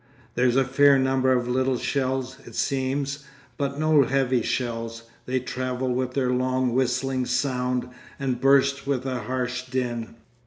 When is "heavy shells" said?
4.01-5.03